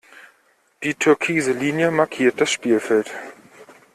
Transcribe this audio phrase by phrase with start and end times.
[0.81, 3.11] Die türkise Linie markiert das Spielfeld.